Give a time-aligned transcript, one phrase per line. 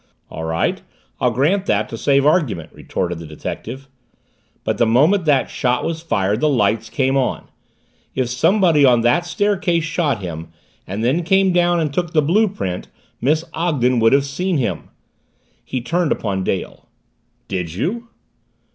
[0.31, 0.81] "All right
[1.19, 3.87] I'll grant that to save argument," retorted the detective.
[4.63, 7.51] "But the moment that shot was fired the lights came on.
[8.15, 10.47] If somebody on that staircase shot him,
[10.87, 12.87] and then came down and took the blue print,
[13.21, 14.89] Miss Ogden would have seen him."
[15.63, 16.87] He turned upon Dale.
[17.47, 18.07] "Did you?"